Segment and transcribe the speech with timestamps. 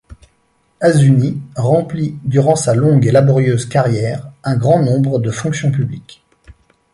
[0.79, 6.23] Azuni remplit, durant sa longue et laborieuse carrière, un grand nombre de fonctions publiques.